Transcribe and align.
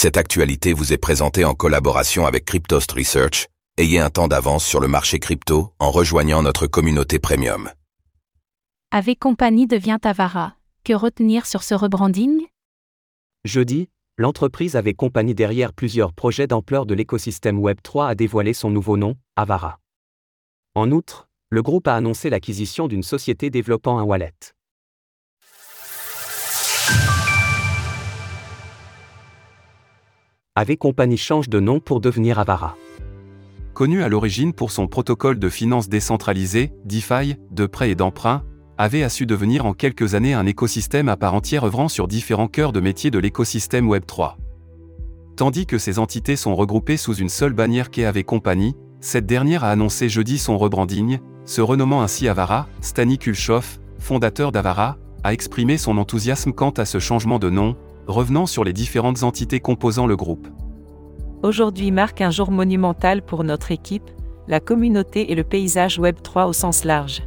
Cette 0.00 0.16
actualité 0.16 0.74
vous 0.74 0.92
est 0.92 0.96
présentée 0.96 1.44
en 1.44 1.54
collaboration 1.54 2.24
avec 2.24 2.44
Cryptost 2.44 2.92
Research. 2.92 3.48
Ayez 3.78 3.98
un 3.98 4.10
temps 4.10 4.28
d'avance 4.28 4.64
sur 4.64 4.78
le 4.78 4.86
marché 4.86 5.18
crypto 5.18 5.72
en 5.80 5.90
rejoignant 5.90 6.40
notre 6.40 6.68
communauté 6.68 7.18
premium. 7.18 7.68
AV 8.92 9.16
Company 9.18 9.66
devient 9.66 9.98
Avara. 10.04 10.54
Que 10.84 10.92
retenir 10.92 11.46
sur 11.46 11.64
ce 11.64 11.74
rebranding? 11.74 12.46
Jeudi, 13.44 13.88
l'entreprise 14.18 14.76
AV 14.76 14.94
Company 14.94 15.34
derrière 15.34 15.72
plusieurs 15.72 16.12
projets 16.12 16.46
d'ampleur 16.46 16.86
de 16.86 16.94
l'écosystème 16.94 17.60
Web3 17.60 18.10
a 18.10 18.14
dévoilé 18.14 18.52
son 18.52 18.70
nouveau 18.70 18.96
nom, 18.96 19.16
Avara. 19.34 19.80
En 20.76 20.92
outre, 20.92 21.28
le 21.50 21.60
groupe 21.60 21.88
a 21.88 21.96
annoncé 21.96 22.30
l'acquisition 22.30 22.86
d'une 22.86 23.02
société 23.02 23.50
développant 23.50 23.98
un 23.98 24.04
wallet. 24.04 24.32
AV 30.58 30.76
Company 30.76 31.16
change 31.16 31.48
de 31.48 31.60
nom 31.60 31.78
pour 31.78 32.00
devenir 32.00 32.40
Avara. 32.40 32.76
Connu 33.74 34.02
à 34.02 34.08
l'origine 34.08 34.52
pour 34.52 34.72
son 34.72 34.88
protocole 34.88 35.38
de 35.38 35.48
finances 35.48 35.88
décentralisé, 35.88 36.72
DeFi, 36.84 37.36
de 37.52 37.66
prêt 37.66 37.90
et 37.90 37.94
d'emprunt, 37.94 38.42
AV 38.76 39.04
a 39.04 39.08
su 39.08 39.24
devenir 39.24 39.66
en 39.66 39.72
quelques 39.72 40.16
années 40.16 40.34
un 40.34 40.46
écosystème 40.46 41.08
à 41.08 41.16
part 41.16 41.34
entière 41.34 41.64
œuvrant 41.64 41.86
sur 41.86 42.08
différents 42.08 42.48
cœurs 42.48 42.72
de 42.72 42.80
métiers 42.80 43.12
de 43.12 43.20
l'écosystème 43.20 43.88
Web3. 43.88 44.34
Tandis 45.36 45.64
que 45.64 45.78
ces 45.78 46.00
entités 46.00 46.34
sont 46.34 46.56
regroupées 46.56 46.96
sous 46.96 47.14
une 47.14 47.28
seule 47.28 47.52
bannière 47.52 47.88
qu'est 47.92 48.06
AV 48.06 48.24
Company, 48.24 48.74
cette 49.00 49.26
dernière 49.26 49.62
a 49.62 49.70
annoncé 49.70 50.08
jeudi 50.08 50.38
son 50.38 50.58
rebranding, 50.58 51.20
se 51.44 51.60
renommant 51.60 52.02
ainsi 52.02 52.26
Avara, 52.26 52.66
Stani 52.80 53.16
Kulshov, 53.16 53.78
fondateur 54.00 54.50
d'Avara, 54.50 54.96
a 55.22 55.32
exprimé 55.32 55.78
son 55.78 55.98
enthousiasme 55.98 56.52
quant 56.52 56.70
à 56.70 56.84
ce 56.84 56.98
changement 56.98 57.38
de 57.38 57.48
nom, 57.48 57.76
revenant 58.08 58.46
sur 58.46 58.64
les 58.64 58.72
différentes 58.72 59.22
entités 59.22 59.60
composant 59.60 60.06
le 60.06 60.16
groupe. 60.16 60.48
Aujourd'hui 61.42 61.92
marque 61.92 62.20
un 62.20 62.30
jour 62.30 62.50
monumental 62.50 63.22
pour 63.22 63.44
notre 63.44 63.70
équipe, 63.70 64.10
la 64.48 64.60
communauté 64.60 65.30
et 65.30 65.34
le 65.34 65.44
paysage 65.44 66.00
Web3 66.00 66.48
au 66.48 66.52
sens 66.52 66.84
large. 66.84 67.22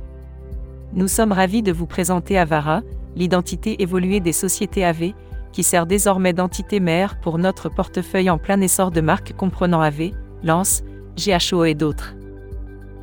Nous 0.93 1.07
sommes 1.07 1.31
ravis 1.31 1.61
de 1.61 1.71
vous 1.71 1.85
présenter 1.85 2.37
Avara, 2.37 2.81
l'identité 3.15 3.81
évoluée 3.81 4.19
des 4.19 4.33
sociétés 4.33 4.83
AV, 4.83 5.13
qui 5.53 5.63
sert 5.63 5.85
désormais 5.85 6.33
d'entité 6.33 6.79
mère 6.79 7.19
pour 7.21 7.37
notre 7.37 7.69
portefeuille 7.69 8.29
en 8.29 8.37
plein 8.37 8.59
essor 8.59 8.91
de 8.91 9.01
marques 9.01 9.33
comprenant 9.37 9.81
AV, 9.81 10.11
Lance, 10.43 10.83
GHO 11.17 11.65
et 11.65 11.75
d'autres. 11.75 12.15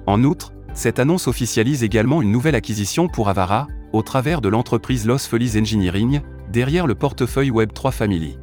En 0.06 0.24
outre, 0.24 0.52
cette 0.74 0.98
annonce 0.98 1.28
officialise 1.28 1.82
également 1.82 2.20
une 2.20 2.32
nouvelle 2.32 2.54
acquisition 2.54 3.08
pour 3.08 3.28
Avara, 3.28 3.66
au 3.92 4.02
travers 4.02 4.40
de 4.40 4.48
l'entreprise 4.48 5.06
Los 5.06 5.18
Feliz 5.18 5.56
Engineering, 5.56 6.20
derrière 6.50 6.86
le 6.86 6.94
portefeuille 6.94 7.50
Web3 7.50 7.92
Family. 7.92 8.38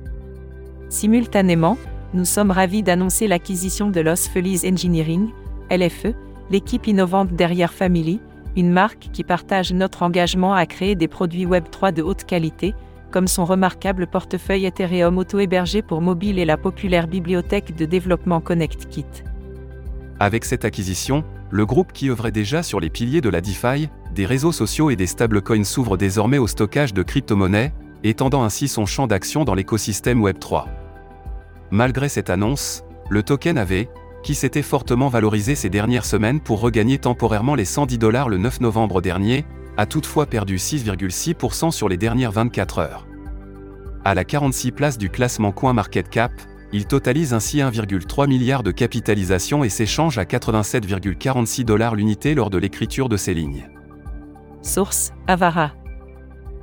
Simultanément, 0.89 1.77
nous 2.13 2.25
sommes 2.25 2.51
ravis 2.51 2.83
d'annoncer 2.83 3.27
l'acquisition 3.27 3.89
de 3.89 3.99
Los 3.99 4.29
Feliz 4.31 4.65
Engineering, 4.65 5.29
LFE, 5.71 6.13
l'équipe 6.51 6.87
innovante 6.87 7.33
derrière 7.33 7.73
Family, 7.73 8.19
une 8.55 8.71
marque 8.71 9.09
qui 9.11 9.23
partage 9.23 9.73
notre 9.73 10.03
engagement 10.03 10.53
à 10.53 10.65
créer 10.65 10.95
des 10.95 11.07
produits 11.07 11.45
Web3 11.45 11.93
de 11.93 12.01
haute 12.01 12.23
qualité, 12.23 12.73
comme 13.11 13.27
son 13.27 13.45
remarquable 13.45 14.07
portefeuille 14.07 14.65
Ethereum 14.65 15.17
auto-hébergé 15.17 15.81
pour 15.81 16.01
mobile 16.01 16.39
et 16.39 16.45
la 16.45 16.57
populaire 16.57 17.07
bibliothèque 17.07 17.75
de 17.75 17.85
développement 17.85 18.41
ConnectKit. 18.41 19.05
Avec 20.19 20.45
cette 20.45 20.63
acquisition, 20.63 21.23
le 21.49 21.65
groupe 21.65 21.91
qui 21.91 22.09
œuvrait 22.09 22.31
déjà 22.31 22.63
sur 22.63 22.79
les 22.79 22.89
piliers 22.89 23.21
de 23.21 23.29
la 23.29 23.41
DeFi, 23.41 23.89
des 24.13 24.25
réseaux 24.25 24.51
sociaux 24.51 24.89
et 24.89 24.95
des 24.95 25.07
stablecoins 25.07 25.63
s'ouvre 25.63 25.97
désormais 25.97 26.37
au 26.37 26.47
stockage 26.47 26.93
de 26.93 27.03
crypto-monnaies, 27.03 27.73
étendant 28.09 28.43
ainsi 28.43 28.67
son 28.67 28.85
champ 28.85 29.07
d'action 29.07 29.45
dans 29.45 29.55
l'écosystème 29.55 30.23
Web3. 30.23 30.65
Malgré 31.71 32.09
cette 32.09 32.29
annonce, 32.29 32.83
le 33.09 33.23
token 33.23 33.57
avait, 33.57 33.89
qui 34.23 34.35
s'était 34.35 34.61
fortement 34.61 35.07
valorisé 35.07 35.55
ces 35.55 35.69
dernières 35.69 36.05
semaines 36.05 36.39
pour 36.39 36.59
regagner 36.59 36.97
temporairement 36.97 37.55
les 37.55 37.65
110 37.65 37.97
dollars 37.97 38.29
le 38.29 38.37
9 38.37 38.61
novembre 38.61 39.01
dernier, 39.01 39.45
a 39.77 39.85
toutefois 39.85 40.25
perdu 40.25 40.57
6,6% 40.57 41.71
sur 41.71 41.89
les 41.89 41.97
dernières 41.97 42.31
24 42.31 42.79
heures. 42.79 43.07
À 44.03 44.15
la 44.15 44.23
46 44.23 44.71
place 44.71 44.97
du 44.97 45.09
classement 45.09 45.51
CoinMarketCap, 45.51 46.31
il 46.71 46.87
totalise 46.87 47.33
ainsi 47.33 47.59
1,3 47.59 48.27
milliard 48.27 48.63
de 48.63 48.71
capitalisation 48.71 49.63
et 49.63 49.69
s'échange 49.69 50.17
à 50.17 50.23
87,46 50.23 51.63
dollars 51.63 51.95
l'unité 51.95 52.35
lors 52.35 52.49
de 52.49 52.57
l'écriture 52.57 53.09
de 53.09 53.17
ces 53.17 53.33
lignes. 53.33 53.69
Source 54.61 55.13
Avara. 55.27 55.71